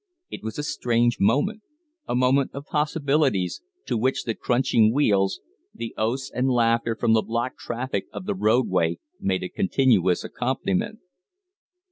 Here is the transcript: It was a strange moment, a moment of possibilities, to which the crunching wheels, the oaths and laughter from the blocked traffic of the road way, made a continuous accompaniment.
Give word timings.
It 0.31 0.41
was 0.41 0.57
a 0.57 0.63
strange 0.63 1.19
moment, 1.19 1.61
a 2.07 2.15
moment 2.15 2.49
of 2.55 2.65
possibilities, 2.65 3.61
to 3.85 3.95
which 3.95 4.23
the 4.23 4.33
crunching 4.33 4.91
wheels, 4.91 5.41
the 5.75 5.93
oaths 5.95 6.31
and 6.33 6.49
laughter 6.49 6.95
from 6.95 7.13
the 7.13 7.21
blocked 7.21 7.59
traffic 7.59 8.07
of 8.11 8.25
the 8.25 8.33
road 8.33 8.67
way, 8.67 8.97
made 9.19 9.43
a 9.43 9.47
continuous 9.47 10.23
accompaniment. 10.23 11.01